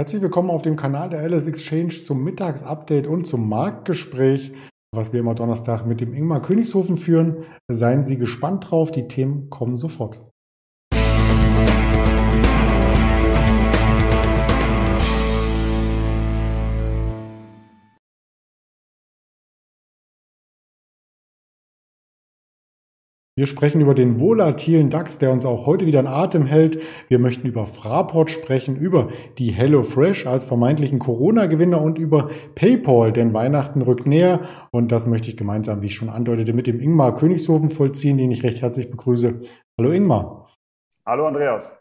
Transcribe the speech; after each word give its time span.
Herzlich 0.00 0.22
willkommen 0.22 0.48
auf 0.48 0.62
dem 0.62 0.76
Kanal 0.76 1.10
der 1.10 1.28
LS 1.28 1.46
Exchange 1.46 1.90
zum 1.90 2.24
Mittagsupdate 2.24 3.06
und 3.06 3.26
zum 3.26 3.46
Marktgespräch, 3.50 4.54
was 4.94 5.12
wir 5.12 5.20
immer 5.20 5.34
Donnerstag 5.34 5.84
mit 5.84 6.00
dem 6.00 6.14
Ingmar 6.14 6.40
Königshofen 6.40 6.96
führen. 6.96 7.44
Seien 7.68 8.02
Sie 8.02 8.16
gespannt 8.16 8.70
drauf, 8.70 8.90
die 8.90 9.08
Themen 9.08 9.50
kommen 9.50 9.76
sofort. 9.76 10.22
Wir 23.40 23.46
sprechen 23.46 23.80
über 23.80 23.94
den 23.94 24.20
volatilen 24.20 24.90
DAX, 24.90 25.16
der 25.16 25.32
uns 25.32 25.46
auch 25.46 25.64
heute 25.64 25.86
wieder 25.86 26.00
in 26.00 26.06
Atem 26.06 26.44
hält. 26.44 26.82
Wir 27.08 27.18
möchten 27.18 27.46
über 27.46 27.64
Fraport 27.64 28.28
sprechen, 28.28 28.76
über 28.76 29.08
die 29.38 29.50
HelloFresh 29.50 30.26
als 30.26 30.44
vermeintlichen 30.44 30.98
Corona-Gewinner 30.98 31.80
und 31.80 31.96
über 31.96 32.28
PayPal, 32.54 33.14
denn 33.14 33.32
Weihnachten 33.32 33.80
rückt 33.80 34.06
näher. 34.06 34.40
Und 34.72 34.92
das 34.92 35.06
möchte 35.06 35.30
ich 35.30 35.38
gemeinsam, 35.38 35.80
wie 35.80 35.86
ich 35.86 35.94
schon 35.94 36.10
andeutete, 36.10 36.52
mit 36.52 36.66
dem 36.66 36.80
Ingmar 36.80 37.14
Königshofen 37.14 37.70
vollziehen, 37.70 38.18
den 38.18 38.30
ich 38.30 38.42
recht 38.42 38.60
herzlich 38.60 38.90
begrüße. 38.90 39.40
Hallo 39.78 39.90
Ingmar. 39.90 40.50
Hallo 41.06 41.26
Andreas. 41.26 41.80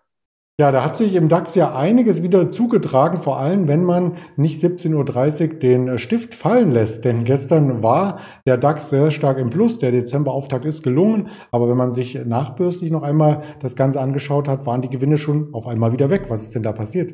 Ja, 0.59 0.73
da 0.73 0.83
hat 0.83 0.97
sich 0.97 1.15
im 1.15 1.29
DAX 1.29 1.55
ja 1.55 1.73
einiges 1.73 2.21
wieder 2.21 2.51
zugetragen, 2.51 3.17
vor 3.17 3.39
allem 3.39 3.69
wenn 3.69 3.85
man 3.85 4.17
nicht 4.35 4.61
17.30 4.61 5.53
Uhr 5.53 5.59
den 5.59 5.87
äh, 5.87 5.97
Stift 5.97 6.33
fallen 6.33 6.71
lässt. 6.71 7.05
Denn 7.05 7.23
gestern 7.23 7.81
war 7.81 8.19
der 8.45 8.57
DAX 8.57 8.89
sehr 8.89 9.09
stark 9.09 9.37
im 9.37 9.51
Plus. 9.51 9.79
Der 9.79 9.91
Dezemberauftakt 9.91 10.65
ist 10.65 10.83
gelungen. 10.83 11.29
Aber 11.51 11.69
wenn 11.69 11.77
man 11.77 11.93
sich 11.93 12.25
nachbürstlich 12.25 12.91
noch 12.91 13.03
einmal 13.03 13.43
das 13.61 13.77
Ganze 13.77 14.01
angeschaut 14.01 14.49
hat, 14.49 14.65
waren 14.65 14.81
die 14.81 14.89
Gewinne 14.89 15.17
schon 15.17 15.53
auf 15.53 15.65
einmal 15.65 15.93
wieder 15.93 16.09
weg. 16.09 16.25
Was 16.27 16.41
ist 16.41 16.55
denn 16.55 16.63
da 16.63 16.73
passiert? 16.73 17.13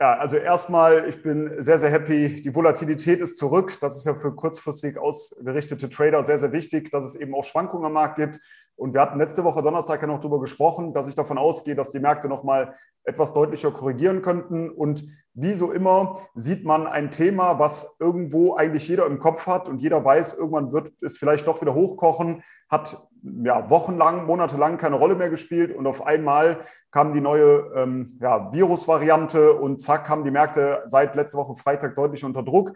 Ja, 0.00 0.14
also 0.14 0.36
erstmal, 0.36 1.08
ich 1.08 1.22
bin 1.22 1.62
sehr, 1.62 1.78
sehr 1.78 1.90
happy. 1.90 2.42
Die 2.42 2.54
Volatilität 2.54 3.20
ist 3.20 3.36
zurück. 3.36 3.78
Das 3.80 3.96
ist 3.96 4.06
ja 4.06 4.14
für 4.14 4.34
kurzfristig 4.34 4.98
ausgerichtete 4.98 5.88
Trader 5.88 6.24
sehr, 6.24 6.38
sehr 6.38 6.52
wichtig, 6.52 6.90
dass 6.90 7.04
es 7.04 7.14
eben 7.14 7.34
auch 7.34 7.44
Schwankungen 7.44 7.84
am 7.84 7.92
Markt 7.92 8.16
gibt. 8.16 8.40
Und 8.80 8.94
wir 8.94 9.02
hatten 9.02 9.18
letzte 9.18 9.44
Woche 9.44 9.62
Donnerstag 9.62 10.00
ja 10.00 10.06
noch 10.06 10.20
darüber 10.20 10.40
gesprochen, 10.40 10.94
dass 10.94 11.06
ich 11.06 11.14
davon 11.14 11.36
ausgehe, 11.36 11.74
dass 11.74 11.90
die 11.90 12.00
Märkte 12.00 12.28
nochmal 12.28 12.74
etwas 13.04 13.34
deutlicher 13.34 13.72
korrigieren 13.72 14.22
könnten. 14.22 14.70
Und 14.70 15.04
wie 15.34 15.52
so 15.52 15.70
immer 15.70 16.18
sieht 16.34 16.64
man 16.64 16.86
ein 16.86 17.10
Thema, 17.10 17.58
was 17.58 17.98
irgendwo 18.00 18.56
eigentlich 18.56 18.88
jeder 18.88 19.04
im 19.04 19.20
Kopf 19.20 19.46
hat 19.46 19.68
und 19.68 19.82
jeder 19.82 20.02
weiß, 20.02 20.38
irgendwann 20.38 20.72
wird 20.72 20.92
es 21.02 21.18
vielleicht 21.18 21.46
doch 21.46 21.60
wieder 21.60 21.74
hochkochen, 21.74 22.42
hat 22.70 22.96
ja, 23.44 23.68
wochenlang, 23.68 24.24
monatelang 24.24 24.78
keine 24.78 24.96
Rolle 24.96 25.14
mehr 25.14 25.28
gespielt 25.28 25.76
und 25.76 25.86
auf 25.86 26.06
einmal 26.06 26.60
kam 26.90 27.12
die 27.12 27.20
neue 27.20 27.70
ähm, 27.76 28.18
ja, 28.18 28.50
Virusvariante 28.50 29.54
und 29.54 29.82
zack, 29.82 30.08
haben 30.08 30.24
die 30.24 30.30
Märkte 30.30 30.84
seit 30.86 31.16
letzter 31.16 31.36
Woche 31.36 31.54
Freitag 31.54 31.96
deutlich 31.96 32.24
unter 32.24 32.42
Druck. 32.42 32.72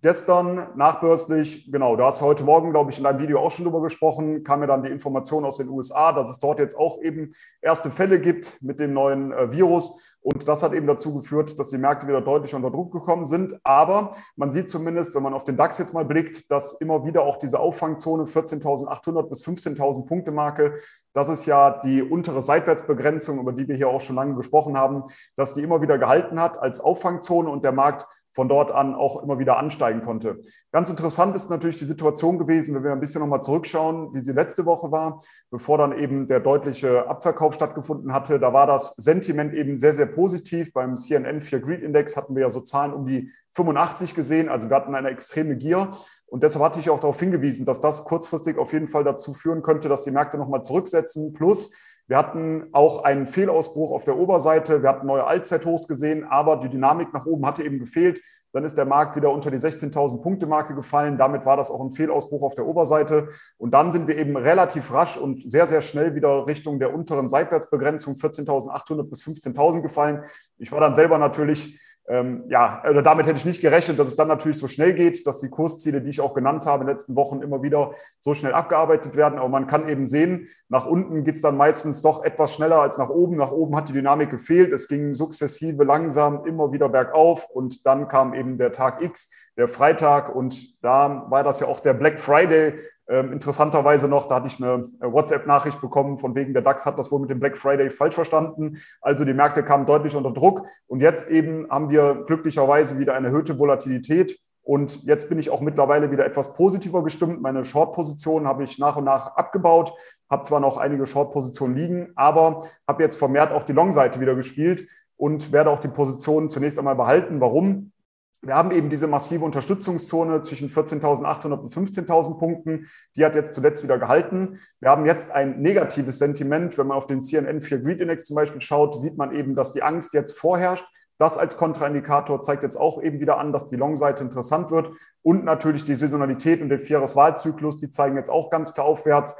Gestern 0.00 0.68
nachbörslich, 0.76 1.72
genau, 1.72 1.96
du 1.96 2.04
hast 2.04 2.22
heute 2.22 2.44
Morgen, 2.44 2.70
glaube 2.70 2.92
ich, 2.92 2.98
in 2.98 3.04
deinem 3.04 3.18
Video 3.18 3.40
auch 3.40 3.50
schon 3.50 3.64
drüber 3.64 3.82
gesprochen, 3.82 4.44
kam 4.44 4.60
mir 4.60 4.68
dann 4.68 4.84
die 4.84 4.90
Information 4.90 5.44
aus 5.48 5.56
den 5.56 5.68
USA, 5.68 6.12
dass 6.12 6.30
es 6.30 6.38
dort 6.38 6.58
jetzt 6.58 6.76
auch 6.76 7.00
eben 7.02 7.30
erste 7.60 7.90
Fälle 7.90 8.20
gibt 8.20 8.62
mit 8.62 8.78
dem 8.78 8.92
neuen 8.92 9.32
äh, 9.32 9.50
Virus. 9.50 10.16
Und 10.20 10.46
das 10.48 10.62
hat 10.62 10.72
eben 10.72 10.86
dazu 10.86 11.14
geführt, 11.14 11.58
dass 11.58 11.68
die 11.68 11.78
Märkte 11.78 12.06
wieder 12.06 12.20
deutlich 12.20 12.54
unter 12.54 12.70
Druck 12.70 12.92
gekommen 12.92 13.24
sind. 13.24 13.58
Aber 13.62 14.10
man 14.36 14.52
sieht 14.52 14.68
zumindest, 14.68 15.14
wenn 15.14 15.22
man 15.22 15.32
auf 15.32 15.44
den 15.44 15.56
DAX 15.56 15.78
jetzt 15.78 15.94
mal 15.94 16.04
blickt, 16.04 16.50
dass 16.50 16.74
immer 16.80 17.04
wieder 17.04 17.22
auch 17.22 17.36
diese 17.36 17.60
Auffangzone 17.60 18.24
14.800 18.24 19.22
bis 19.22 19.46
15.000 19.46 20.06
Punkte 20.06 20.32
Marke, 20.32 20.74
das 21.14 21.28
ist 21.28 21.46
ja 21.46 21.80
die 21.82 22.02
untere 22.02 22.42
Seitwärtsbegrenzung, 22.42 23.38
über 23.38 23.52
die 23.52 23.68
wir 23.68 23.76
hier 23.76 23.88
auch 23.88 24.00
schon 24.00 24.16
lange 24.16 24.34
gesprochen 24.34 24.76
haben, 24.76 25.04
dass 25.36 25.54
die 25.54 25.62
immer 25.62 25.80
wieder 25.80 25.98
gehalten 25.98 26.40
hat 26.40 26.58
als 26.58 26.80
Auffangzone 26.80 27.48
und 27.48 27.64
der 27.64 27.72
Markt 27.72 28.06
von 28.38 28.48
dort 28.48 28.70
an 28.70 28.94
auch 28.94 29.20
immer 29.20 29.40
wieder 29.40 29.58
ansteigen 29.58 30.00
konnte. 30.00 30.40
Ganz 30.70 30.88
interessant 30.88 31.34
ist 31.34 31.50
natürlich 31.50 31.76
die 31.76 31.84
Situation 31.84 32.38
gewesen, 32.38 32.72
wenn 32.72 32.84
wir 32.84 32.92
ein 32.92 33.00
bisschen 33.00 33.20
nochmal 33.20 33.42
zurückschauen, 33.42 34.14
wie 34.14 34.20
sie 34.20 34.30
letzte 34.30 34.64
Woche 34.64 34.92
war, 34.92 35.20
bevor 35.50 35.76
dann 35.76 35.98
eben 35.98 36.28
der 36.28 36.38
deutliche 36.38 37.08
Abverkauf 37.08 37.52
stattgefunden 37.54 38.12
hatte. 38.12 38.38
Da 38.38 38.52
war 38.52 38.68
das 38.68 38.94
Sentiment 38.94 39.54
eben 39.54 39.76
sehr, 39.76 39.92
sehr 39.92 40.06
positiv. 40.06 40.72
Beim 40.72 40.94
CNN 40.94 41.40
Fear 41.40 41.60
Greed 41.60 41.82
Index 41.82 42.16
hatten 42.16 42.36
wir 42.36 42.42
ja 42.42 42.50
so 42.50 42.60
Zahlen 42.60 42.92
um 42.92 43.06
die 43.06 43.28
85 43.56 44.14
gesehen. 44.14 44.48
Also 44.48 44.70
wir 44.70 44.76
hatten 44.76 44.94
eine 44.94 45.08
extreme 45.08 45.56
Gier. 45.56 45.90
Und 46.26 46.44
deshalb 46.44 46.64
hatte 46.64 46.78
ich 46.78 46.90
auch 46.90 47.00
darauf 47.00 47.18
hingewiesen, 47.18 47.66
dass 47.66 47.80
das 47.80 48.04
kurzfristig 48.04 48.56
auf 48.56 48.72
jeden 48.72 48.86
Fall 48.86 49.02
dazu 49.02 49.34
führen 49.34 49.62
könnte, 49.62 49.88
dass 49.88 50.04
die 50.04 50.12
Märkte 50.12 50.38
nochmal 50.38 50.62
zurücksetzen. 50.62 51.32
Plus, 51.32 51.72
wir 52.08 52.16
hatten 52.16 52.68
auch 52.72 53.04
einen 53.04 53.26
Fehlausbruch 53.26 53.90
auf 53.90 54.04
der 54.04 54.18
Oberseite. 54.18 54.82
Wir 54.82 54.88
hatten 54.88 55.06
neue 55.06 55.26
Allzeithochs 55.26 55.86
gesehen, 55.86 56.24
aber 56.24 56.56
die 56.56 56.70
Dynamik 56.70 57.12
nach 57.12 57.26
oben 57.26 57.46
hatte 57.46 57.62
eben 57.62 57.78
gefehlt. 57.78 58.22
Dann 58.52 58.64
ist 58.64 58.78
der 58.78 58.86
Markt 58.86 59.14
wieder 59.14 59.30
unter 59.30 59.50
die 59.50 59.58
16.000 59.58 60.22
Punkte 60.22 60.46
Marke 60.46 60.74
gefallen. 60.74 61.18
Damit 61.18 61.44
war 61.44 61.58
das 61.58 61.70
auch 61.70 61.82
ein 61.82 61.90
Fehlausbruch 61.90 62.42
auf 62.42 62.54
der 62.54 62.66
Oberseite. 62.66 63.28
Und 63.58 63.72
dann 63.72 63.92
sind 63.92 64.08
wir 64.08 64.16
eben 64.16 64.38
relativ 64.38 64.90
rasch 64.90 65.18
und 65.18 65.50
sehr, 65.50 65.66
sehr 65.66 65.82
schnell 65.82 66.14
wieder 66.14 66.46
Richtung 66.46 66.78
der 66.78 66.94
unteren 66.94 67.28
Seitwärtsbegrenzung 67.28 68.14
14.800 68.14 69.02
bis 69.02 69.22
15.000 69.24 69.82
gefallen. 69.82 70.24
Ich 70.56 70.72
war 70.72 70.80
dann 70.80 70.94
selber 70.94 71.18
natürlich 71.18 71.78
ähm, 72.10 72.44
ja, 72.48 72.80
also 72.82 73.02
damit 73.02 73.26
hätte 73.26 73.36
ich 73.36 73.44
nicht 73.44 73.60
gerechnet, 73.60 73.98
dass 73.98 74.08
es 74.08 74.16
dann 74.16 74.28
natürlich 74.28 74.58
so 74.58 74.66
schnell 74.66 74.94
geht, 74.94 75.26
dass 75.26 75.40
die 75.40 75.50
Kursziele, 75.50 76.00
die 76.00 76.08
ich 76.08 76.22
auch 76.22 76.32
genannt 76.32 76.64
habe 76.64 76.82
in 76.82 76.86
den 76.86 76.94
letzten 76.94 77.14
Wochen, 77.16 77.42
immer 77.42 77.62
wieder 77.62 77.92
so 78.20 78.32
schnell 78.32 78.54
abgearbeitet 78.54 79.14
werden. 79.14 79.38
Aber 79.38 79.50
man 79.50 79.66
kann 79.66 79.88
eben 79.88 80.06
sehen, 80.06 80.48
nach 80.70 80.86
unten 80.86 81.22
geht 81.24 81.34
es 81.34 81.42
dann 81.42 81.58
meistens 81.58 82.00
doch 82.00 82.24
etwas 82.24 82.54
schneller 82.54 82.80
als 82.80 82.96
nach 82.96 83.10
oben. 83.10 83.36
Nach 83.36 83.52
oben 83.52 83.76
hat 83.76 83.90
die 83.90 83.92
Dynamik 83.92 84.30
gefehlt. 84.30 84.72
Es 84.72 84.88
ging 84.88 85.12
sukzessive 85.12 85.84
langsam 85.84 86.46
immer 86.46 86.72
wieder 86.72 86.88
bergauf 86.88 87.46
und 87.50 87.84
dann 87.84 88.08
kam 88.08 88.32
eben 88.32 88.56
der 88.56 88.72
Tag 88.72 89.02
X, 89.02 89.30
der 89.58 89.68
Freitag 89.68 90.34
und 90.34 90.82
da 90.82 91.26
war 91.28 91.44
das 91.44 91.60
ja 91.60 91.66
auch 91.66 91.80
der 91.80 91.92
Black 91.92 92.18
Friday, 92.18 92.80
ähm, 93.08 93.32
interessanterweise 93.32 94.06
noch, 94.06 94.28
da 94.28 94.36
hatte 94.36 94.48
ich 94.48 94.62
eine 94.62 94.84
äh, 95.00 95.10
WhatsApp-Nachricht 95.10 95.80
bekommen, 95.80 96.18
von 96.18 96.34
wegen 96.34 96.52
der 96.52 96.62
DAX 96.62 96.84
hat 96.84 96.98
das 96.98 97.10
wohl 97.10 97.20
mit 97.20 97.30
dem 97.30 97.40
Black 97.40 97.56
Friday 97.56 97.90
falsch 97.90 98.14
verstanden. 98.14 98.76
Also 99.00 99.24
die 99.24 99.32
Märkte 99.32 99.64
kamen 99.64 99.86
deutlich 99.86 100.14
unter 100.14 100.30
Druck. 100.30 100.66
Und 100.86 101.00
jetzt 101.00 101.30
eben 101.30 101.68
haben 101.70 101.88
wir 101.88 102.24
glücklicherweise 102.26 102.98
wieder 102.98 103.14
eine 103.14 103.28
erhöhte 103.28 103.58
Volatilität. 103.58 104.38
Und 104.62 105.02
jetzt 105.04 105.30
bin 105.30 105.38
ich 105.38 105.48
auch 105.48 105.62
mittlerweile 105.62 106.10
wieder 106.10 106.26
etwas 106.26 106.52
positiver 106.52 107.02
gestimmt. 107.02 107.40
Meine 107.40 107.64
Short-Position 107.64 108.46
habe 108.46 108.64
ich 108.64 108.78
nach 108.78 108.96
und 108.96 109.04
nach 109.04 109.34
abgebaut, 109.36 109.94
habe 110.28 110.42
zwar 110.42 110.60
noch 110.60 110.76
einige 110.76 111.06
Short-Positionen 111.06 111.74
liegen, 111.74 112.12
aber 112.14 112.66
habe 112.86 113.02
jetzt 113.02 113.16
vermehrt 113.16 113.52
auch 113.52 113.62
die 113.62 113.72
Long-Seite 113.72 114.20
wieder 114.20 114.34
gespielt 114.34 114.86
und 115.16 115.52
werde 115.52 115.70
auch 115.70 115.80
die 115.80 115.88
Positionen 115.88 116.50
zunächst 116.50 116.78
einmal 116.78 116.96
behalten. 116.96 117.40
Warum? 117.40 117.92
Wir 118.40 118.54
haben 118.54 118.70
eben 118.70 118.88
diese 118.88 119.08
massive 119.08 119.44
Unterstützungszone 119.44 120.42
zwischen 120.42 120.68
14.800 120.68 121.58
und 121.58 121.72
15.000 121.72 122.38
Punkten. 122.38 122.86
Die 123.16 123.24
hat 123.24 123.34
jetzt 123.34 123.52
zuletzt 123.52 123.82
wieder 123.82 123.98
gehalten. 123.98 124.60
Wir 124.78 124.90
haben 124.90 125.06
jetzt 125.06 125.32
ein 125.32 125.60
negatives 125.60 126.20
Sentiment. 126.20 126.78
Wenn 126.78 126.86
man 126.86 126.96
auf 126.96 127.08
den 127.08 127.20
CNN 127.20 127.60
4 127.60 127.80
Greed 127.80 128.00
Index 128.00 128.26
zum 128.26 128.36
Beispiel 128.36 128.60
schaut, 128.60 128.94
sieht 128.94 129.16
man 129.16 129.34
eben, 129.34 129.56
dass 129.56 129.72
die 129.72 129.82
Angst 129.82 130.14
jetzt 130.14 130.38
vorherrscht. 130.38 130.86
Das 131.18 131.36
als 131.36 131.56
Kontraindikator 131.56 132.40
zeigt 132.42 132.62
jetzt 132.62 132.76
auch 132.76 133.02
eben 133.02 133.18
wieder 133.18 133.38
an, 133.38 133.52
dass 133.52 133.66
die 133.66 133.74
Long-Seite 133.74 134.22
interessant 134.22 134.70
wird. 134.70 134.92
Und 135.22 135.44
natürlich 135.44 135.84
die 135.84 135.96
Saisonalität 135.96 136.62
und 136.62 136.68
der 136.68 136.78
Vierjahreswahlzyklus, 136.78 137.80
die 137.80 137.90
zeigen 137.90 138.16
jetzt 138.16 138.30
auch 138.30 138.50
ganz 138.50 138.72
klar 138.72 138.86
aufwärts 138.86 139.34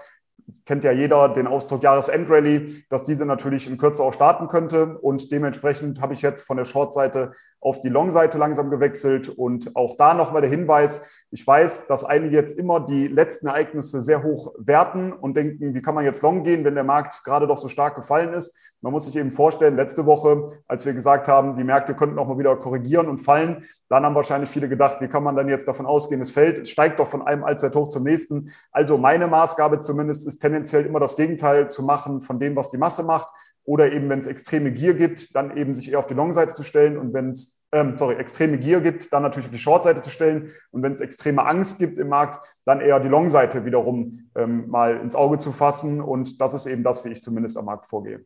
kennt 0.65 0.85
ja 0.85 0.93
jeder 0.93 1.29
den 1.29 1.47
Ausdruck 1.47 1.83
Jahresendrallye, 1.83 2.85
dass 2.89 3.05
diese 3.05 3.27
natürlich 3.27 3.69
in 3.69 3.79
Kürze 3.79 4.03
auch 4.03 4.13
starten 4.13 4.49
könnte. 4.49 4.99
Und 4.99 5.31
dementsprechend 5.31 6.01
habe 6.01 6.15
ich 6.15 6.23
jetzt 6.23 6.43
von 6.43 6.57
der 6.57 6.65
Short-Seite 6.65 7.33
auf 7.61 7.81
die 7.81 7.89
Long-Seite 7.89 8.39
langsam 8.39 8.71
gewechselt. 8.71 9.29
Und 9.29 9.75
auch 9.75 9.97
da 9.97 10.15
nochmal 10.15 10.43
der 10.43 10.51
Hinweis, 10.51 11.27
ich 11.31 11.47
weiß, 11.47 11.87
dass 11.87 12.05
einige 12.05 12.37
jetzt 12.37 12.59
immer 12.59 12.81
die 12.81 13.09
letzten 13.09 13.49
Ereignisse 13.49 14.01
sehr 14.01 14.23
hoch 14.23 14.55
werten 14.59 15.13
und 15.13 15.37
denken, 15.37 15.75
wie 15.75 15.83
kann 15.83 15.95
man 15.95 16.05
jetzt 16.05 16.23
long 16.23 16.45
gehen, 16.45 16.65
wenn 16.65 16.75
der 16.75 16.85
Markt 16.85 17.25
gerade 17.25 17.47
doch 17.47 17.59
so 17.59 17.69
stark 17.69 17.97
gefallen 17.97 18.33
ist. 18.33 18.57
Man 18.81 18.93
muss 18.93 19.07
sich 19.07 19.17
eben 19.17 19.33
vorstellen, 19.33 19.75
letzte 19.75 20.07
Woche, 20.07 20.61
als 20.69 20.87
wir 20.87 20.93
gesagt 20.93 21.27
haben, 21.27 21.57
die 21.57 21.65
Märkte 21.65 21.97
könnten 21.97 22.19
auch 22.19 22.29
mal 22.29 22.39
wieder 22.39 22.55
korrigieren 22.57 23.09
und 23.09 23.19
fallen, 23.19 23.65
dann 23.89 24.05
haben 24.05 24.15
wahrscheinlich 24.15 24.49
viele 24.49 24.69
gedacht, 24.69 25.01
wie 25.01 25.09
kann 25.09 25.25
man 25.25 25.35
dann 25.35 25.49
jetzt 25.49 25.67
davon 25.67 25.85
ausgehen, 25.85 26.21
es 26.21 26.31
fällt, 26.31 26.59
es 26.59 26.71
steigt 26.71 27.01
doch 27.01 27.09
von 27.09 27.23
einem 27.23 27.43
Allzeithoch 27.43 27.89
zum 27.89 28.05
nächsten. 28.05 28.53
Also 28.71 28.97
meine 28.97 29.27
Maßgabe 29.27 29.81
zumindest 29.81 30.29
ist 30.29 30.39
tendenziell 30.39 30.87
immer 30.87 31.01
das 31.01 31.17
Gegenteil 31.17 31.69
zu 31.69 31.83
machen 31.83 32.21
von 32.21 32.39
dem, 32.39 32.55
was 32.55 32.71
die 32.71 32.79
Masse 32.79 33.03
macht. 33.03 33.29
Oder 33.65 33.93
eben, 33.93 34.09
wenn 34.09 34.21
es 34.21 34.27
extreme 34.27 34.73
Gier 34.73 34.95
gibt, 34.95 35.37
dann 35.37 35.55
eben 35.55 35.75
sich 35.75 35.93
eher 35.93 35.99
auf 35.99 36.07
die 36.07 36.15
Long-Seite 36.15 36.55
zu 36.55 36.63
stellen. 36.63 36.97
Und 36.97 37.13
wenn 37.13 37.33
es, 37.33 37.58
ähm, 37.73 37.97
sorry, 37.97 38.15
extreme 38.15 38.59
Gier 38.59 38.81
gibt, 38.81 39.13
dann 39.13 39.23
natürlich 39.23 39.47
auf 39.47 39.53
die 39.53 39.59
Short-Seite 39.59 40.01
zu 40.01 40.11
stellen. 40.11 40.51
Und 40.71 40.83
wenn 40.83 40.93
es 40.93 41.01
extreme 41.01 41.47
Angst 41.47 41.79
gibt 41.79 41.99
im 41.99 42.09
Markt, 42.09 42.41
dann 42.65 42.81
eher 42.81 43.01
die 43.01 43.09
Long-Seite 43.09 43.65
wiederum 43.65 44.31
ähm, 44.35 44.69
mal 44.69 44.97
ins 44.97 45.15
Auge 45.15 45.39
zu 45.39 45.53
fassen. 45.53 46.01
Und 46.01 46.41
das 46.41 46.55
ist 46.55 46.67
eben 46.67 46.83
das, 46.83 47.05
wie 47.05 47.11
ich 47.11 47.23
zumindest 47.23 47.59
am 47.59 47.67
Markt 47.67 47.87
vorgehe. 47.87 48.25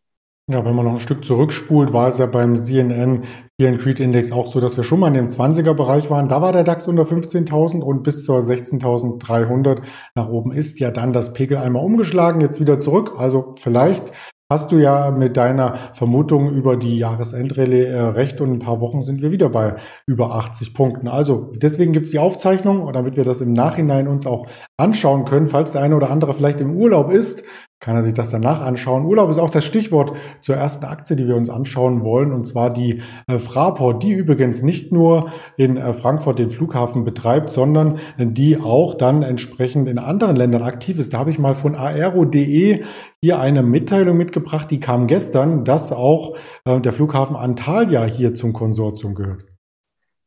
Ja, 0.50 0.64
wenn 0.64 0.74
man 0.74 0.84
noch 0.84 0.92
ein 0.92 0.98
Stück 0.98 1.24
zurückspult, 1.24 1.92
war 1.92 2.08
es 2.08 2.18
ja 2.18 2.26
beim 2.26 2.56
CNN 2.56 3.22
Fear 3.60 3.78
Creed 3.78 4.00
Index 4.00 4.32
auch 4.32 4.48
so, 4.48 4.58
dass 4.58 4.76
wir 4.76 4.82
schon 4.82 4.98
mal 4.98 5.06
in 5.06 5.14
dem 5.14 5.28
20er 5.28 5.72
Bereich 5.72 6.10
waren. 6.10 6.28
Da 6.28 6.42
war 6.42 6.52
der 6.52 6.64
DAX 6.64 6.88
unter 6.88 7.04
15.000 7.04 7.80
und 7.80 8.02
bis 8.02 8.24
zur 8.24 8.40
16.300 8.40 9.82
nach 10.16 10.28
oben 10.28 10.50
ist 10.50 10.80
ja 10.80 10.90
dann 10.90 11.12
das 11.12 11.32
Pegel 11.32 11.58
einmal 11.58 11.84
umgeschlagen, 11.84 12.40
jetzt 12.40 12.58
wieder 12.58 12.80
zurück. 12.80 13.12
Also 13.16 13.54
vielleicht 13.60 14.12
hast 14.52 14.70
du 14.70 14.76
ja 14.76 15.10
mit 15.10 15.36
deiner 15.36 15.74
Vermutung 15.94 16.50
über 16.50 16.76
die 16.76 16.98
Jahresendrallye 16.98 17.86
äh, 17.86 18.00
recht 18.00 18.40
und 18.40 18.48
in 18.50 18.54
ein 18.56 18.58
paar 18.60 18.80
Wochen 18.80 19.02
sind 19.02 19.22
wir 19.22 19.32
wieder 19.32 19.48
bei 19.48 19.76
über 20.06 20.34
80 20.34 20.74
Punkten. 20.74 21.08
Also 21.08 21.52
deswegen 21.56 21.92
gibt 21.92 22.06
es 22.06 22.12
die 22.12 22.18
Aufzeichnung, 22.18 22.92
damit 22.92 23.16
wir 23.16 23.24
das 23.24 23.40
im 23.40 23.52
Nachhinein 23.52 24.08
uns 24.08 24.26
auch 24.26 24.46
anschauen 24.76 25.24
können, 25.24 25.46
falls 25.46 25.72
der 25.72 25.82
eine 25.82 25.96
oder 25.96 26.10
andere 26.10 26.34
vielleicht 26.34 26.60
im 26.60 26.76
Urlaub 26.76 27.10
ist 27.10 27.44
kann 27.82 27.96
er 27.96 28.04
sich 28.04 28.14
das 28.14 28.30
danach 28.30 28.60
anschauen. 28.60 29.04
Urlaub 29.04 29.28
ist 29.28 29.40
auch 29.40 29.50
das 29.50 29.64
Stichwort 29.64 30.12
zur 30.40 30.54
ersten 30.54 30.84
Aktie, 30.84 31.16
die 31.16 31.26
wir 31.26 31.34
uns 31.34 31.50
anschauen 31.50 32.04
wollen, 32.04 32.32
und 32.32 32.46
zwar 32.46 32.72
die 32.72 33.02
äh, 33.26 33.40
Fraport, 33.40 34.04
die 34.04 34.12
übrigens 34.12 34.62
nicht 34.62 34.92
nur 34.92 35.30
in 35.56 35.76
äh, 35.76 35.92
Frankfurt 35.92 36.38
den 36.38 36.50
Flughafen 36.50 37.04
betreibt, 37.04 37.50
sondern 37.50 37.98
die 38.18 38.56
auch 38.60 38.94
dann 38.94 39.24
entsprechend 39.24 39.88
in 39.88 39.98
anderen 39.98 40.36
Ländern 40.36 40.62
aktiv 40.62 41.00
ist. 41.00 41.12
Da 41.12 41.18
habe 41.18 41.30
ich 41.30 41.40
mal 41.40 41.56
von 41.56 41.74
aero.de 41.74 42.84
hier 43.20 43.40
eine 43.40 43.64
Mitteilung 43.64 44.16
mitgebracht, 44.16 44.70
die 44.70 44.78
kam 44.78 45.08
gestern, 45.08 45.64
dass 45.64 45.90
auch 45.90 46.36
äh, 46.64 46.80
der 46.80 46.92
Flughafen 46.92 47.34
Antalya 47.34 48.04
hier 48.04 48.32
zum 48.34 48.52
Konsortium 48.52 49.16
gehört. 49.16 49.44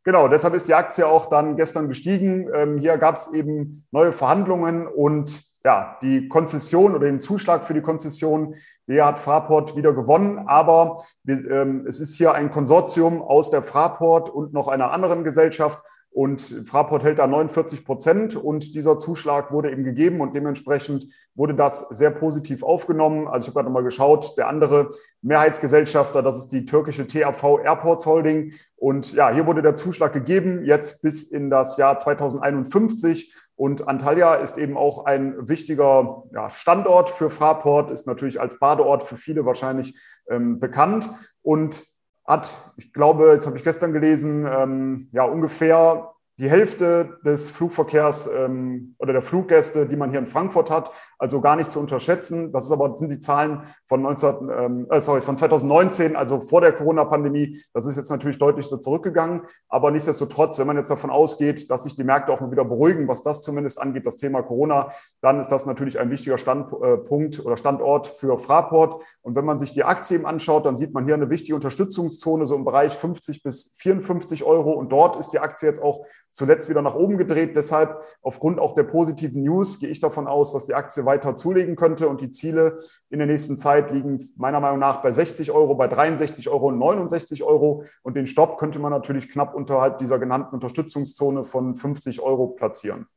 Genau, 0.04 0.28
deshalb 0.28 0.54
ist 0.56 0.68
die 0.68 0.74
Aktie 0.74 1.08
auch 1.08 1.30
dann 1.30 1.56
gestern 1.56 1.88
gestiegen. 1.88 2.50
Ähm, 2.54 2.78
hier 2.80 2.98
gab 2.98 3.16
es 3.16 3.32
eben 3.34 3.86
neue 3.92 4.12
Verhandlungen 4.12 4.88
und 4.88 5.55
ja, 5.66 5.98
die 6.04 6.30
Konzession 6.30 6.94
oder 6.94 7.08
den 7.08 7.20
Zuschlag 7.20 7.66
für 7.66 7.74
die 7.74 7.82
Konzession, 7.82 8.54
der 8.88 9.04
hat 9.04 9.18
Fraport 9.18 9.76
wieder 9.76 9.94
gewonnen. 9.94 10.38
Aber 10.46 11.04
wir, 11.24 11.50
ähm, 11.50 11.88
es 11.88 12.00
ist 12.00 12.16
hier 12.16 12.36
ein 12.36 12.52
Konsortium 12.52 13.24
aus 13.24 13.50
der 13.50 13.64
Fraport 13.64 14.30
und 14.30 14.54
noch 14.54 14.68
einer 14.68 14.92
anderen 14.92 15.24
Gesellschaft. 15.24 15.80
Und 16.12 16.62
Fraport 16.66 17.04
hält 17.04 17.20
da 17.20 17.28
49 17.28 17.84
Prozent 17.84 18.36
und 18.38 18.74
dieser 18.74 18.98
Zuschlag 18.98 19.52
wurde 19.52 19.70
eben 19.70 19.84
gegeben 19.84 20.22
und 20.22 20.34
dementsprechend 20.34 21.08
wurde 21.34 21.56
das 21.56 21.90
sehr 21.90 22.12
positiv 22.12 22.64
aufgenommen. 22.64 23.28
Also 23.28 23.44
ich 23.44 23.48
habe 23.48 23.56
gerade 23.56 23.66
nochmal 23.68 23.84
geschaut, 23.84 24.38
der 24.38 24.48
andere 24.48 24.92
Mehrheitsgesellschafter, 25.24 26.22
das 26.22 26.38
ist 26.38 26.54
die 26.54 26.64
türkische 26.64 27.08
TAV 27.08 27.60
Airports 27.66 28.06
Holding. 28.06 28.54
Und 28.78 29.12
ja, 29.12 29.30
hier 29.34 29.46
wurde 29.46 29.62
der 29.62 29.76
Zuschlag 29.76 30.14
gegeben, 30.14 30.64
jetzt 30.64 31.02
bis 31.02 31.24
in 31.32 31.50
das 31.50 31.76
Jahr 31.76 31.98
2051. 31.98 33.34
Und 33.56 33.88
Antalya 33.88 34.36
ist 34.36 34.58
eben 34.58 34.78
auch 34.78 35.06
ein 35.06 35.48
wichtiger 35.48 36.24
ja, 36.34 36.50
Standort 36.50 37.10
für 37.10 37.30
Fraport, 37.30 37.92
ist 37.92 38.06
natürlich 38.06 38.40
als 38.40 38.60
Badeort 38.60 39.04
für 39.04 39.18
viele 39.18 39.46
wahrscheinlich 39.46 39.98
ähm, 40.30 40.60
bekannt 40.60 41.10
und 41.42 41.84
hat, 42.26 42.56
ich 42.76 42.92
glaube, 42.92 43.32
jetzt 43.32 43.46
habe 43.46 43.56
ich 43.58 43.64
gestern 43.64 43.94
gelesen, 43.94 44.46
ähm, 44.46 45.10
ja 45.14 45.24
ungefähr 45.24 46.15
die 46.38 46.50
Hälfte 46.50 47.18
des 47.24 47.50
Flugverkehrs 47.50 48.28
ähm, 48.28 48.96
oder 49.00 49.14
der 49.14 49.22
Fluggäste, 49.22 49.88
die 49.88 49.96
man 49.96 50.10
hier 50.10 50.20
in 50.20 50.28
Frankfurt 50.28 50.70
hat, 50.70 50.92
also 51.18 51.40
gar 51.40 51.56
nicht 51.56 51.72
zu 51.72 51.80
unterschätzen. 51.80 52.52
Das 52.52 52.66
ist 52.66 52.72
aber, 52.72 52.98
sind 52.98 53.10
die 53.10 53.22
Zahlen 53.22 53.64
von, 53.88 54.02
19, 54.02 54.50
ähm, 54.50 54.88
äh, 54.90 55.00
sorry, 55.00 55.22
von 55.22 55.38
2019, 55.38 56.18
also 56.18 56.42
vor 56.42 56.60
der 56.60 56.74
Corona-Pandemie. 56.74 57.62
Das 57.74 57.86
ist 57.86 57.96
jetzt 57.96 58.10
natürlich 58.10 58.38
deutlich 58.38 58.66
so 58.66 58.76
zurückgegangen. 58.78 59.44
Aber 59.70 59.92
nichtsdestotrotz, 59.92 60.60
wenn 60.60 60.68
man 60.68 60.76
jetzt 60.76 60.92
davon 60.92 61.10
ausgeht, 61.10 61.72
dass 61.72 61.84
sich 61.84 61.96
die 61.96 62.04
Märkte 62.04 62.34
auch 62.34 62.42
mal 62.42 62.52
wieder 62.52 62.66
beruhigen, 62.66 63.08
was 63.08 63.24
das 63.24 63.42
zumindest 63.42 63.80
angeht, 63.80 64.06
das 64.06 64.18
Thema 64.18 64.42
Corona, 64.42 64.90
dann 65.22 65.40
ist 65.40 65.50
das 65.50 65.66
natürlich 65.66 66.00
ein 66.00 66.12
wichtiger 66.12 66.38
Standpunkt 66.38 67.40
äh, 67.40 67.42
oder 67.42 67.56
Standort 67.56 68.08
für 68.08 68.38
Fraport. 68.38 69.02
Und 69.22 69.36
wenn 69.36 69.46
man 69.46 69.58
sich 69.60 69.72
die 69.72 69.86
Aktie 69.86 70.18
eben 70.18 70.26
anschaut, 70.26 70.66
dann 70.66 70.76
sieht 70.76 70.94
man 70.94 71.06
hier 71.06 71.14
eine 71.14 71.30
wichtige 71.30 71.56
Unterstützungszone, 71.56 72.46
so 72.46 72.56
im 72.56 72.66
Bereich 72.66 72.94
50 72.94 73.42
bis 73.42 73.72
54 73.78 74.44
Euro. 74.44 74.74
Und 74.74 74.92
dort 74.92 75.16
ist 75.16 75.30
die 75.30 75.40
Aktie 75.40 75.70
jetzt 75.70 75.82
auch 75.82 76.06
zuletzt 76.36 76.70
wieder 76.70 76.82
nach 76.82 76.96
oben 76.96 77.18
gedreht. 77.18 77.56
Deshalb 77.56 78.04
aufgrund 78.22 78.60
auch 78.60 78.76
der 78.76 78.84
positiven 78.84 79.42
News 79.42 79.80
gehe 79.80 79.90
ich 79.90 80.02
davon 80.02 80.28
aus, 80.28 80.54
dass 80.54 80.66
die 80.66 80.76
Aktie 80.76 81.06
weiter 81.06 81.36
zulegen 81.36 81.76
könnte 81.76 82.08
und 82.08 82.22
die 82.22 82.32
Ziele 82.32 82.76
in 83.10 83.20
der 83.20 83.28
nächsten 83.28 83.58
Zeit 83.58 83.90
liegen 83.90 84.22
meiner 84.38 84.60
Meinung 84.60 84.80
nach 84.80 85.02
bei 85.02 85.12
60 85.12 85.52
Euro, 85.52 85.76
bei 85.76 85.88
63 85.88 86.50
Euro 86.50 86.68
und 86.68 86.78
69 86.78 87.44
Euro. 87.44 87.86
Und 88.04 88.16
den 88.16 88.28
Stopp 88.28 88.58
könnte 88.58 88.80
man 88.80 88.92
natürlich 88.92 89.30
knapp 89.30 89.56
unterhalb 89.56 89.98
dieser 89.98 90.20
genannten 90.20 90.54
Unterstützungszone 90.54 91.46
von 91.46 91.76
50 91.76 92.22
Euro 92.22 92.48
platzieren. 92.48 93.08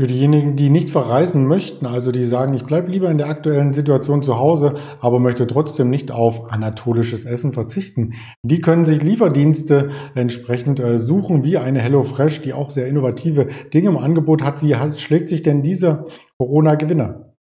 Für 0.00 0.06
diejenigen, 0.06 0.56
die 0.56 0.70
nicht 0.70 0.88
verreisen 0.88 1.46
möchten, 1.46 1.84
also 1.84 2.12
die 2.12 2.24
sagen, 2.24 2.54
ich 2.54 2.64
bleibe 2.64 2.90
lieber 2.90 3.10
in 3.10 3.18
der 3.18 3.28
aktuellen 3.28 3.74
Situation 3.74 4.22
zu 4.22 4.38
Hause, 4.38 4.74
aber 5.00 5.18
möchte 5.18 5.46
trotzdem 5.46 5.90
nicht 5.90 6.10
auf 6.10 6.50
anatolisches 6.50 7.26
Essen 7.26 7.52
verzichten, 7.52 8.14
die 8.42 8.62
können 8.62 8.86
sich 8.86 9.02
Lieferdienste 9.02 9.90
entsprechend 10.14 10.80
äh, 10.80 10.98
suchen, 10.98 11.44
wie 11.44 11.58
eine 11.58 11.80
HelloFresh, 11.80 12.40
die 12.40 12.54
auch 12.54 12.70
sehr 12.70 12.86
innovative 12.86 13.48
Dinge 13.74 13.90
im 13.90 13.98
Angebot 13.98 14.42
hat. 14.42 14.62
Wie 14.62 14.74
schlägt 14.98 15.28
sich 15.28 15.42
denn 15.42 15.62
dieser 15.62 16.06
Corona-Gewinner? 16.38 17.34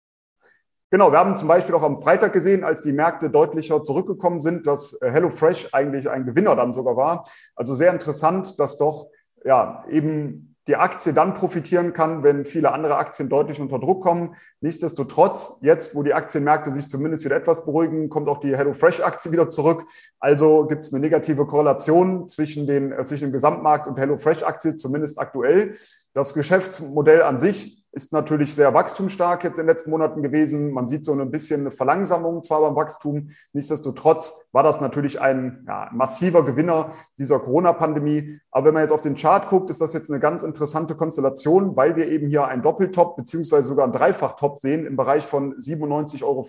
Genau, 0.92 1.12
wir 1.12 1.20
haben 1.20 1.36
zum 1.36 1.48
Beispiel 1.48 1.76
auch 1.76 1.84
am 1.84 1.98
Freitag 1.98 2.34
gesehen, 2.34 2.64
als 2.64 2.82
die 2.82 2.94
Märkte 2.94 3.30
deutlicher 3.30 3.84
zurückgekommen 3.84 4.40
sind, 4.40 4.66
dass 4.66 5.00
äh, 5.02 5.12
HelloFresh 5.12 5.70
eigentlich 5.72 6.10
ein 6.10 6.26
Gewinner 6.26 6.56
dann 6.56 6.74
sogar 6.74 6.98
war. 6.98 7.26
Also 7.56 7.76
sehr 7.76 7.94
interessant, 7.94 8.60
dass 8.60 8.80
doch 8.80 9.08
ja 9.46 9.86
eben 9.92 10.49
die 10.70 10.76
Aktie 10.76 11.14
dann 11.14 11.34
profitieren 11.34 11.94
kann, 11.94 12.22
wenn 12.22 12.46
viele 12.46 12.72
andere 12.72 12.98
Aktien 12.98 13.28
deutlich 13.28 13.60
unter 13.60 13.80
Druck 13.80 14.04
kommen. 14.04 14.36
Nichtsdestotrotz, 14.62 15.58
jetzt, 15.62 15.96
wo 15.96 16.04
die 16.04 16.14
Aktienmärkte 16.14 16.72
sich 16.72 16.88
zumindest 16.88 17.26
wieder 17.26 17.36
etwas 17.36 17.66
beruhigen, 17.66 18.08
kommt 18.08 18.30
auch 18.30 18.40
die 18.40 18.56
HelloFresh-Aktie 18.56 19.32
wieder 19.32 19.50
zurück. 19.50 19.86
Also 20.20 20.68
gibt 20.68 20.84
es 20.84 20.94
eine 20.94 21.02
negative 21.02 21.48
Korrelation 21.48 22.28
zwischen, 22.28 22.68
den, 22.68 22.92
äh, 22.92 23.04
zwischen 23.04 23.26
dem 23.26 23.34
Gesamtmarkt 23.34 23.88
und 23.88 23.98
HelloFresh-Aktie, 23.98 24.76
zumindest 24.76 25.18
aktuell. 25.20 25.74
Das 26.20 26.34
Geschäftsmodell 26.34 27.24
an 27.24 27.40
sich 27.40 27.82
ist 27.94 28.12
natürlich 28.12 28.54
sehr 28.54 28.74
wachstumsstark 28.74 29.46
jetzt 29.46 29.58
in 29.58 29.66
den 29.66 29.70
letzten 29.74 29.90
Monaten 29.90 30.22
gewesen. 30.22 30.74
Man 30.74 30.90
sieht 30.90 31.06
so 31.06 31.14
ein 31.14 31.32
bisschen 31.32 31.62
eine 31.62 31.72
Verlangsamung 31.72 32.44
zwar 32.44 32.60
beim 32.60 32.76
Wachstum. 32.76 33.30
Nichtsdestotrotz 33.54 34.46
war 34.52 34.62
das 34.62 34.82
natürlich 34.82 35.22
ein 35.22 35.64
ja, 35.66 35.90
massiver 35.94 36.44
Gewinner 36.44 36.92
dieser 37.18 37.40
Corona-Pandemie. 37.40 38.38
Aber 38.52 38.66
wenn 38.66 38.74
man 38.74 38.84
jetzt 38.84 38.92
auf 38.92 39.00
den 39.00 39.16
Chart 39.16 39.48
guckt, 39.48 39.70
ist 39.70 39.80
das 39.80 39.94
jetzt 39.94 40.12
eine 40.12 40.20
ganz 40.20 40.44
interessante 40.44 40.94
Konstellation, 40.94 41.78
weil 41.78 41.96
wir 41.96 42.10
eben 42.10 42.28
hier 42.28 42.46
einen 42.46 42.64
Doppeltop 42.64 43.16
beziehungsweise 43.16 43.70
sogar 43.70 43.86
einen 43.86 43.94
Dreifachtop 43.94 44.60
sehen 44.60 44.86
im 44.86 44.98
Bereich 44.98 45.26
von 45.26 45.56
97,40 45.56 46.24
Euro. 46.26 46.44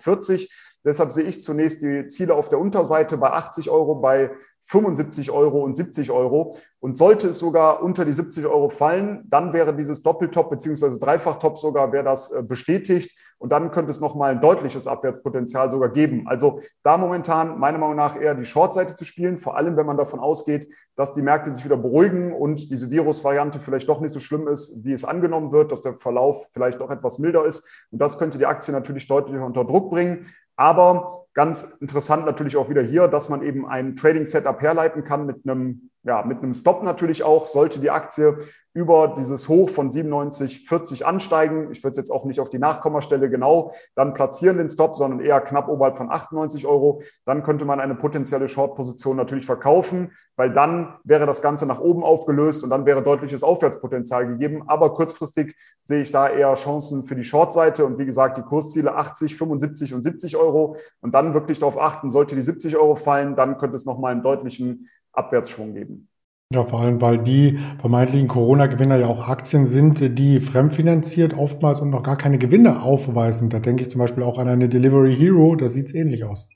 Deshalb 0.83 1.11
sehe 1.11 1.25
ich 1.25 1.41
zunächst 1.41 1.81
die 1.81 2.07
Ziele 2.07 2.33
auf 2.33 2.49
der 2.49 2.59
Unterseite 2.59 3.17
bei 3.17 3.31
80 3.31 3.69
Euro, 3.69 3.95
bei 3.95 4.31
75 4.61 5.31
Euro 5.31 5.63
und 5.63 5.75
70 5.75 6.11
Euro. 6.11 6.55
Und 6.79 6.97
sollte 6.97 7.29
es 7.29 7.39
sogar 7.39 7.83
unter 7.83 8.05
die 8.05 8.13
70 8.13 8.45
Euro 8.45 8.69
fallen, 8.69 9.23
dann 9.27 9.53
wäre 9.53 9.75
dieses 9.75 10.01
Doppeltop 10.03 10.49
beziehungsweise 10.49 10.99
Dreifachtop 10.99 11.57
sogar, 11.57 11.91
wäre 11.91 12.03
das 12.03 12.31
äh, 12.31 12.43
bestätigt. 12.43 13.15
Und 13.37 13.51
dann 13.51 13.71
könnte 13.71 13.89
es 13.89 13.99
nochmal 13.99 14.31
ein 14.31 14.41
deutliches 14.41 14.85
Abwärtspotenzial 14.85 15.71
sogar 15.71 15.89
geben. 15.89 16.27
Also 16.27 16.61
da 16.83 16.97
momentan 16.97 17.59
meiner 17.59 17.79
Meinung 17.79 17.95
nach 17.95 18.19
eher 18.19 18.35
die 18.35 18.45
Shortseite 18.45 18.93
zu 18.93 19.03
spielen, 19.03 19.39
vor 19.39 19.57
allem 19.57 19.77
wenn 19.77 19.87
man 19.87 19.97
davon 19.97 20.19
ausgeht, 20.19 20.67
dass 20.95 21.13
die 21.13 21.23
Märkte 21.23 21.53
sich 21.53 21.65
wieder 21.65 21.77
beruhigen 21.77 22.33
und 22.33 22.69
diese 22.69 22.91
Virusvariante 22.91 23.59
vielleicht 23.59 23.89
doch 23.89 23.99
nicht 23.99 24.11
so 24.11 24.19
schlimm 24.19 24.47
ist, 24.47 24.83
wie 24.83 24.93
es 24.93 25.05
angenommen 25.05 25.51
wird, 25.51 25.71
dass 25.71 25.81
der 25.81 25.95
Verlauf 25.95 26.49
vielleicht 26.53 26.81
doch 26.81 26.91
etwas 26.91 27.17
milder 27.17 27.45
ist. 27.45 27.87
Und 27.89 27.99
das 27.99 28.19
könnte 28.19 28.37
die 28.37 28.45
Aktie 28.45 28.73
natürlich 28.73 29.07
deutlich 29.07 29.41
unter 29.41 29.65
Druck 29.65 29.89
bringen. 29.89 30.27
Aber 30.61 31.25
ganz 31.33 31.75
interessant 31.81 32.23
natürlich 32.27 32.55
auch 32.55 32.69
wieder 32.69 32.83
hier, 32.83 33.07
dass 33.07 33.29
man 33.29 33.41
eben 33.41 33.65
ein 33.67 33.95
Trading-Setup 33.95 34.61
herleiten 34.61 35.03
kann 35.03 35.25
mit 35.25 35.37
einem 35.43 35.89
ja, 36.03 36.23
mit 36.23 36.39
einem 36.39 36.53
Stop 36.53 36.83
natürlich 36.83 37.23
auch, 37.23 37.47
sollte 37.47 37.79
die 37.79 37.91
Aktie 37.91 38.37
über 38.73 39.15
dieses 39.17 39.49
Hoch 39.49 39.69
von 39.69 39.91
97,40 39.91 41.03
ansteigen. 41.03 41.71
Ich 41.71 41.83
würde 41.83 41.91
es 41.91 41.97
jetzt 41.97 42.11
auch 42.11 42.25
nicht 42.25 42.39
auf 42.39 42.49
die 42.49 42.59
Nachkommastelle 42.59 43.29
genau 43.29 43.73
dann 43.95 44.13
platzieren, 44.13 44.57
den 44.57 44.69
Stop, 44.69 44.95
sondern 44.95 45.19
eher 45.19 45.41
knapp 45.41 45.67
oberhalb 45.67 45.97
von 45.97 46.09
98 46.09 46.65
Euro. 46.65 47.01
Dann 47.25 47.43
könnte 47.43 47.65
man 47.65 47.79
eine 47.79 47.95
potenzielle 47.95 48.47
Short-Position 48.47 49.17
natürlich 49.17 49.45
verkaufen, 49.45 50.11
weil 50.37 50.53
dann 50.53 50.95
wäre 51.03 51.25
das 51.25 51.41
Ganze 51.41 51.65
nach 51.65 51.81
oben 51.81 52.03
aufgelöst 52.03 52.63
und 52.63 52.69
dann 52.69 52.85
wäre 52.85 53.03
deutliches 53.03 53.43
Aufwärtspotenzial 53.43 54.27
gegeben. 54.27 54.63
Aber 54.67 54.93
kurzfristig 54.93 55.55
sehe 55.83 56.01
ich 56.01 56.11
da 56.11 56.29
eher 56.29 56.53
Chancen 56.53 57.03
für 57.03 57.15
die 57.15 57.23
Short-Seite 57.23 57.85
und 57.85 57.97
wie 57.97 58.05
gesagt, 58.05 58.37
die 58.37 58.43
Kursziele 58.43 58.95
80, 58.95 59.35
75 59.35 59.93
und 59.93 60.01
70 60.01 60.37
Euro. 60.37 60.77
Und 61.01 61.13
dann 61.13 61.33
wirklich 61.33 61.59
darauf 61.59 61.77
achten, 61.77 62.09
sollte 62.09 62.35
die 62.35 62.41
70 62.41 62.77
Euro 62.77 62.95
fallen, 62.95 63.35
dann 63.35 63.57
könnte 63.57 63.75
es 63.75 63.85
nochmal 63.85 64.13
einen 64.13 64.23
deutlichen 64.23 64.87
Abwärtsschwung 65.11 65.73
geben. 65.73 66.07
Ja, 66.53 66.65
vor 66.65 66.81
allem, 66.81 66.99
weil 66.99 67.17
die 67.17 67.59
vermeintlichen 67.79 68.27
Corona-Gewinner 68.27 68.97
ja 68.97 69.07
auch 69.07 69.29
Aktien 69.29 69.65
sind, 69.65 70.19
die 70.19 70.41
fremdfinanziert 70.41 71.33
oftmals 71.33 71.79
und 71.79 71.89
noch 71.89 72.03
gar 72.03 72.17
keine 72.17 72.37
Gewinne 72.37 72.81
aufweisen. 72.81 73.49
Da 73.49 73.59
denke 73.59 73.83
ich 73.83 73.89
zum 73.89 73.99
Beispiel 73.99 74.23
auch 74.23 74.37
an 74.37 74.49
eine 74.49 74.67
Delivery 74.67 75.15
Hero, 75.15 75.55
da 75.55 75.69
sieht 75.69 75.87
es 75.87 75.93
ähnlich 75.93 76.25
aus. 76.25 76.49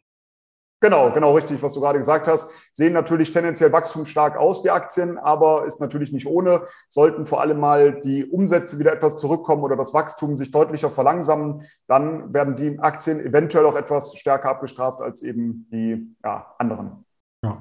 Genau, 0.81 1.11
genau 1.11 1.33
richtig, 1.33 1.63
was 1.63 1.73
du 1.73 1.79
gerade 1.79 1.97
gesagt 1.99 2.27
hast. 2.27 2.51
Sehen 2.73 2.91
natürlich 2.91 3.31
tendenziell 3.31 3.71
wachstumsstark 3.71 4.35
aus, 4.35 4.61
die 4.63 4.69
Aktien, 4.69 5.17
aber 5.17 5.65
ist 5.65 5.79
natürlich 5.79 6.11
nicht 6.11 6.27
ohne. 6.27 6.63
Sollten 6.89 7.25
vor 7.25 7.39
allem 7.39 7.61
mal 7.61 8.01
die 8.01 8.25
Umsätze 8.25 8.77
wieder 8.77 8.91
etwas 8.91 9.15
zurückkommen 9.15 9.63
oder 9.63 9.77
das 9.77 9.93
Wachstum 9.93 10.37
sich 10.37 10.51
deutlicher 10.51 10.91
verlangsamen, 10.91 11.63
dann 11.87 12.33
werden 12.33 12.57
die 12.57 12.77
Aktien 12.79 13.21
eventuell 13.21 13.65
auch 13.65 13.77
etwas 13.77 14.17
stärker 14.17 14.49
abgestraft 14.49 15.01
als 15.01 15.21
eben 15.21 15.69
die 15.71 16.13
ja, 16.21 16.53
anderen. 16.59 17.05
Ja. 17.41 17.57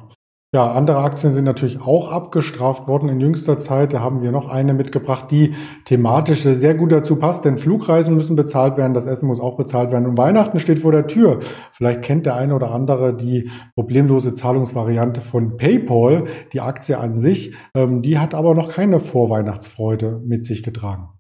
Ja, 0.55 0.71
andere 0.71 0.99
Aktien 0.99 1.33
sind 1.33 1.47
natürlich 1.47 1.81
auch 1.81 2.13
abgestraft 2.13 2.87
worden 2.87 3.09
in 3.09 3.19
jüngster 3.19 3.59
Zeit. 3.59 3.93
Da 3.93 3.99
haben 3.99 4.23
wir 4.23 4.31
noch 4.31 4.49
eine 4.49 4.73
mitgebracht, 4.73 5.29
die 5.33 5.57
thematisch 5.85 6.43
sehr 6.43 6.77
gut 6.77 6.93
dazu 6.93 7.17
passt, 7.17 7.45
denn 7.45 7.59
Flugreisen 7.59 8.15
müssen 8.15 8.37
bezahlt 8.37 8.77
werden, 8.77 8.95
das 8.95 9.07
Essen 9.07 9.27
muss 9.27 9.41
auch 9.41 9.57
bezahlt 9.57 9.91
werden 9.91 10.07
und 10.07 10.17
Weihnachten 10.17 10.61
steht 10.61 10.79
vor 10.79 10.93
der 10.93 11.09
Tür. 11.09 11.41
Vielleicht 11.73 12.03
kennt 12.03 12.25
der 12.27 12.37
eine 12.37 12.55
oder 12.55 12.71
andere 12.71 13.17
die 13.17 13.51
problemlose 13.75 14.33
Zahlungsvariante 14.33 15.23
von 15.23 15.57
PayPal, 15.57 16.27
die 16.53 16.61
Aktie 16.61 16.99
an 16.99 17.17
sich. 17.17 17.57
Ähm, 17.75 18.01
die 18.01 18.21
hat 18.21 18.33
aber 18.33 18.55
noch 18.55 18.69
keine 18.69 19.01
Vorweihnachtsfreude 19.01 20.23
mit 20.25 20.45
sich 20.45 20.63
getragen. 20.63 21.14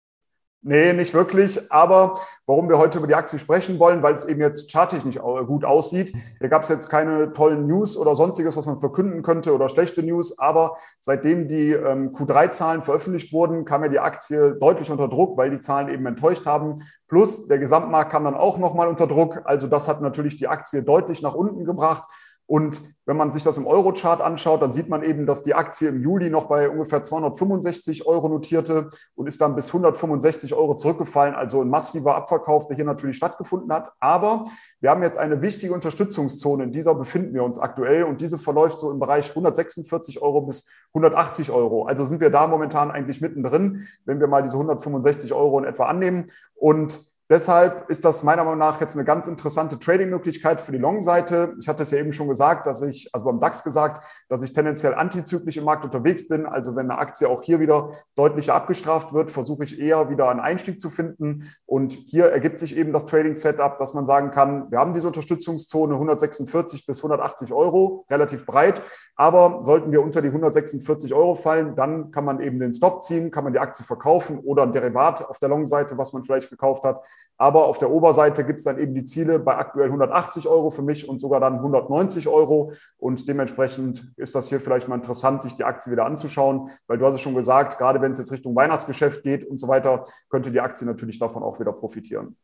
Nee, 0.66 0.94
nicht 0.94 1.12
wirklich. 1.12 1.70
Aber 1.70 2.18
warum 2.46 2.70
wir 2.70 2.78
heute 2.78 2.96
über 2.96 3.06
die 3.06 3.14
Aktie 3.14 3.38
sprechen 3.38 3.78
wollen, 3.78 4.02
weil 4.02 4.14
es 4.14 4.24
eben 4.24 4.40
jetzt 4.40 4.72
charttechnisch 4.72 5.18
gut 5.18 5.62
aussieht. 5.62 6.14
Hier 6.38 6.48
gab 6.48 6.62
es 6.62 6.70
jetzt 6.70 6.88
keine 6.88 7.34
tollen 7.34 7.66
News 7.66 7.98
oder 7.98 8.16
sonstiges, 8.16 8.56
was 8.56 8.64
man 8.64 8.80
verkünden 8.80 9.22
könnte 9.22 9.54
oder 9.54 9.68
schlechte 9.68 10.02
News. 10.02 10.38
Aber 10.38 10.78
seitdem 11.00 11.48
die 11.48 11.72
ähm, 11.72 12.12
Q3-Zahlen 12.12 12.80
veröffentlicht 12.80 13.30
wurden, 13.34 13.66
kam 13.66 13.82
ja 13.82 13.90
die 13.90 13.98
Aktie 13.98 14.54
deutlich 14.54 14.90
unter 14.90 15.08
Druck, 15.08 15.36
weil 15.36 15.50
die 15.50 15.60
Zahlen 15.60 15.88
eben 15.88 16.06
enttäuscht 16.06 16.46
haben. 16.46 16.80
Plus 17.08 17.46
der 17.46 17.58
Gesamtmarkt 17.58 18.10
kam 18.10 18.24
dann 18.24 18.34
auch 18.34 18.56
nochmal 18.56 18.88
unter 18.88 19.06
Druck. 19.06 19.42
Also 19.44 19.66
das 19.66 19.86
hat 19.86 20.00
natürlich 20.00 20.38
die 20.38 20.48
Aktie 20.48 20.82
deutlich 20.82 21.20
nach 21.20 21.34
unten 21.34 21.66
gebracht. 21.66 22.04
Und 22.46 22.82
wenn 23.06 23.16
man 23.16 23.30
sich 23.30 23.42
das 23.42 23.58
im 23.58 23.66
Euro-Chart 23.66 24.20
anschaut, 24.20 24.62
dann 24.62 24.72
sieht 24.72 24.88
man 24.88 25.02
eben, 25.02 25.26
dass 25.26 25.42
die 25.42 25.54
Aktie 25.54 25.88
im 25.88 26.02
Juli 26.02 26.30
noch 26.30 26.44
bei 26.44 26.68
ungefähr 26.68 27.02
265 27.02 28.06
Euro 28.06 28.28
notierte 28.28 28.88
und 29.14 29.26
ist 29.26 29.40
dann 29.40 29.54
bis 29.54 29.68
165 29.68 30.54
Euro 30.54 30.74
zurückgefallen. 30.74 31.34
Also 31.34 31.62
ein 31.62 31.68
massiver 31.68 32.16
Abverkauf, 32.16 32.66
der 32.66 32.76
hier 32.76 32.84
natürlich 32.84 33.16
stattgefunden 33.16 33.72
hat. 33.72 33.92
Aber 33.98 34.44
wir 34.80 34.90
haben 34.90 35.02
jetzt 35.02 35.18
eine 35.18 35.40
wichtige 35.42 35.72
Unterstützungszone. 35.72 36.64
In 36.64 36.72
dieser 36.72 36.94
befinden 36.94 37.34
wir 37.34 37.44
uns 37.44 37.58
aktuell 37.58 38.04
und 38.04 38.20
diese 38.20 38.38
verläuft 38.38 38.80
so 38.80 38.90
im 38.90 38.98
Bereich 38.98 39.30
146 39.30 40.20
Euro 40.22 40.42
bis 40.42 40.66
180 40.94 41.50
Euro. 41.50 41.84
Also 41.84 42.04
sind 42.04 42.20
wir 42.20 42.30
da 42.30 42.46
momentan 42.46 42.90
eigentlich 42.90 43.20
mittendrin, 43.20 43.86
wenn 44.04 44.20
wir 44.20 44.28
mal 44.28 44.42
diese 44.42 44.56
165 44.56 45.32
Euro 45.32 45.58
in 45.58 45.64
etwa 45.64 45.86
annehmen. 45.86 46.26
Und 46.54 47.13
Deshalb 47.30 47.88
ist 47.88 48.04
das 48.04 48.22
meiner 48.22 48.44
Meinung 48.44 48.58
nach 48.58 48.82
jetzt 48.82 48.96
eine 48.96 49.04
ganz 49.04 49.26
interessante 49.26 49.78
Trading-Möglichkeit 49.78 50.60
für 50.60 50.72
die 50.72 50.78
Long-Seite. 50.78 51.54
Ich 51.58 51.68
hatte 51.68 51.82
es 51.82 51.90
ja 51.90 51.96
eben 51.96 52.12
schon 52.12 52.28
gesagt, 52.28 52.66
dass 52.66 52.82
ich, 52.82 53.08
also 53.14 53.24
beim 53.24 53.40
DAX 53.40 53.64
gesagt, 53.64 54.04
dass 54.28 54.42
ich 54.42 54.52
tendenziell 54.52 54.92
antizyklisch 54.92 55.56
im 55.56 55.64
Markt 55.64 55.86
unterwegs 55.86 56.28
bin. 56.28 56.44
Also 56.44 56.76
wenn 56.76 56.90
eine 56.90 57.00
Aktie 57.00 57.26
auch 57.26 57.42
hier 57.42 57.60
wieder 57.60 57.92
deutlicher 58.14 58.54
abgestraft 58.54 59.14
wird, 59.14 59.30
versuche 59.30 59.64
ich 59.64 59.80
eher 59.80 60.10
wieder 60.10 60.28
einen 60.28 60.40
Einstieg 60.40 60.82
zu 60.82 60.90
finden. 60.90 61.50
Und 61.64 61.92
hier 61.92 62.26
ergibt 62.26 62.60
sich 62.60 62.76
eben 62.76 62.92
das 62.92 63.06
Trading-Setup, 63.06 63.78
dass 63.78 63.94
man 63.94 64.04
sagen 64.04 64.30
kann, 64.30 64.70
wir 64.70 64.78
haben 64.78 64.92
diese 64.92 65.06
Unterstützungszone 65.06 65.94
146 65.94 66.84
bis 66.84 66.98
180 66.98 67.54
Euro, 67.54 68.04
relativ 68.10 68.44
breit. 68.44 68.82
Aber 69.16 69.64
sollten 69.64 69.90
wir 69.92 70.02
unter 70.02 70.20
die 70.20 70.28
146 70.28 71.14
Euro 71.14 71.36
fallen, 71.36 71.74
dann 71.74 72.10
kann 72.10 72.26
man 72.26 72.40
eben 72.40 72.58
den 72.58 72.74
Stop 72.74 73.02
ziehen, 73.02 73.30
kann 73.30 73.44
man 73.44 73.54
die 73.54 73.60
Aktie 73.60 73.82
verkaufen 73.82 74.40
oder 74.40 74.64
ein 74.64 74.72
Derivat 74.72 75.26
auf 75.26 75.38
der 75.38 75.48
Long-Seite, 75.48 75.96
was 75.96 76.12
man 76.12 76.22
vielleicht 76.22 76.50
gekauft 76.50 76.84
hat 76.84 77.02
aber 77.36 77.66
auf 77.66 77.78
der 77.78 77.90
Oberseite 77.90 78.44
gibt 78.44 78.60
es 78.60 78.64
dann 78.64 78.78
eben 78.78 78.94
die 78.94 79.04
Ziele 79.04 79.40
bei 79.40 79.56
aktuell 79.56 79.88
180 79.88 80.46
Euro 80.46 80.70
für 80.70 80.82
mich 80.82 81.08
und 81.08 81.20
sogar 81.20 81.40
dann 81.40 81.54
190 81.54 82.28
Euro. 82.28 82.72
Und 82.96 83.28
dementsprechend 83.28 84.12
ist 84.16 84.34
das 84.34 84.48
hier 84.48 84.60
vielleicht 84.60 84.88
mal 84.88 84.94
interessant, 84.94 85.42
sich 85.42 85.54
die 85.54 85.64
Aktie 85.64 85.90
wieder 85.90 86.06
anzuschauen, 86.06 86.70
weil 86.86 86.98
du 86.98 87.06
hast 87.06 87.14
es 87.14 87.20
schon 87.20 87.34
gesagt, 87.34 87.78
gerade 87.78 88.00
wenn 88.00 88.12
es 88.12 88.18
jetzt 88.18 88.32
Richtung 88.32 88.54
Weihnachtsgeschäft 88.54 89.24
geht 89.24 89.44
und 89.44 89.58
so 89.58 89.66
weiter, 89.66 90.04
könnte 90.30 90.52
die 90.52 90.60
Aktie 90.60 90.86
natürlich 90.86 91.18
davon 91.18 91.42
auch 91.42 91.58
wieder 91.58 91.72
profitieren. 91.72 92.36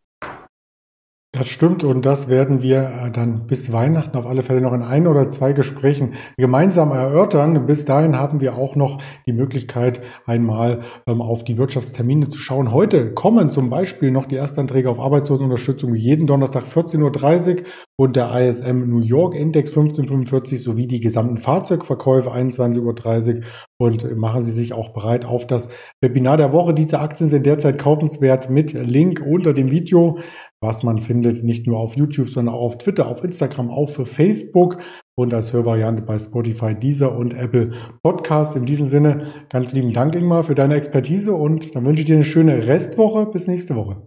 Das 1.40 1.48
stimmt 1.48 1.84
und 1.84 2.04
das 2.04 2.28
werden 2.28 2.60
wir 2.60 2.82
äh, 2.82 3.10
dann 3.10 3.46
bis 3.46 3.72
Weihnachten 3.72 4.14
auf 4.18 4.26
alle 4.26 4.42
Fälle 4.42 4.60
noch 4.60 4.74
in 4.74 4.82
ein 4.82 5.06
oder 5.06 5.30
zwei 5.30 5.54
Gesprächen 5.54 6.12
gemeinsam 6.36 6.90
erörtern. 6.90 7.64
Bis 7.64 7.86
dahin 7.86 8.18
haben 8.18 8.42
wir 8.42 8.56
auch 8.56 8.76
noch 8.76 9.00
die 9.26 9.32
Möglichkeit, 9.32 10.02
einmal 10.26 10.82
ähm, 11.08 11.22
auf 11.22 11.42
die 11.42 11.56
Wirtschaftstermine 11.56 12.28
zu 12.28 12.38
schauen. 12.38 12.72
Heute 12.72 13.14
kommen 13.14 13.48
zum 13.48 13.70
Beispiel 13.70 14.10
noch 14.10 14.26
die 14.26 14.34
Erstanträge 14.34 14.90
auf 14.90 15.00
Arbeitslosenunterstützung 15.00 15.94
jeden 15.94 16.26
Donnerstag 16.26 16.64
14.30 16.64 17.56
Uhr 17.56 17.62
und 17.96 18.16
der 18.16 18.38
ISM 18.38 18.90
New 18.90 19.00
York 19.00 19.34
Index 19.34 19.70
1545 19.70 20.62
sowie 20.62 20.86
die 20.86 21.00
gesamten 21.00 21.38
Fahrzeugverkäufe 21.38 22.30
21.30 22.30 23.36
Uhr 23.36 23.44
und 23.78 24.14
machen 24.14 24.42
Sie 24.42 24.52
sich 24.52 24.74
auch 24.74 24.90
bereit 24.90 25.24
auf 25.24 25.46
das 25.46 25.70
Webinar 26.02 26.36
der 26.36 26.52
Woche. 26.52 26.74
Diese 26.74 27.00
Aktien 27.00 27.30
sind 27.30 27.46
derzeit 27.46 27.78
kaufenswert 27.78 28.50
mit 28.50 28.74
Link 28.74 29.24
unter 29.26 29.54
dem 29.54 29.70
Video 29.70 30.18
was 30.62 30.82
man 30.82 30.98
findet, 30.98 31.42
nicht 31.42 31.66
nur 31.66 31.78
auf 31.78 31.96
YouTube, 31.96 32.28
sondern 32.28 32.54
auch 32.54 32.60
auf 32.60 32.78
Twitter, 32.78 33.08
auf 33.08 33.24
Instagram, 33.24 33.70
auch 33.70 33.88
für 33.88 34.04
Facebook 34.04 34.76
und 35.18 35.32
als 35.32 35.52
Hörvariante 35.52 36.02
bei 36.02 36.18
Spotify, 36.18 36.74
Deezer 36.74 37.16
und 37.16 37.34
Apple 37.34 37.72
Podcast. 38.02 38.56
In 38.56 38.66
diesem 38.66 38.88
Sinne 38.88 39.26
ganz 39.48 39.72
lieben 39.72 39.92
Dank, 39.92 40.14
Ingmar, 40.14 40.44
für 40.44 40.54
deine 40.54 40.76
Expertise 40.76 41.34
und 41.34 41.74
dann 41.74 41.84
wünsche 41.86 42.02
ich 42.02 42.06
dir 42.06 42.16
eine 42.16 42.24
schöne 42.24 42.66
Restwoche. 42.66 43.26
Bis 43.26 43.46
nächste 43.46 43.74
Woche. 43.74 44.06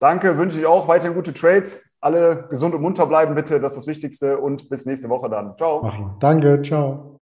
Danke, 0.00 0.36
wünsche 0.38 0.58
ich 0.58 0.66
auch 0.66 0.86
weiterhin 0.86 1.14
gute 1.16 1.32
Trades. 1.32 1.96
Alle 2.00 2.46
gesund 2.50 2.74
und 2.74 2.82
munter 2.82 3.06
bleiben 3.06 3.34
bitte, 3.34 3.58
das 3.60 3.72
ist 3.72 3.78
das 3.78 3.86
Wichtigste 3.86 4.38
und 4.38 4.68
bis 4.68 4.86
nächste 4.86 5.08
Woche 5.08 5.30
dann. 5.30 5.56
Ciao. 5.56 5.82
Machen. 5.82 6.16
Danke, 6.20 6.60
ciao. 6.62 7.13